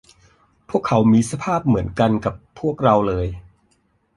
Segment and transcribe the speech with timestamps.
[0.69, 3.27] พวกเขามีสภาพเหมือนกันกับพวกเราเลย